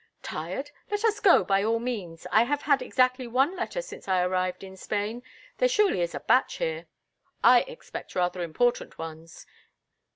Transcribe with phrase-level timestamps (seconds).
[0.23, 0.71] "Tired?
[0.89, 2.25] Let us go, by all means.
[2.31, 5.21] I have had exactly one letter since I arrived in Spain.
[5.59, 6.87] There surely is a batch here."
[7.43, 9.45] "I expect rather important ones."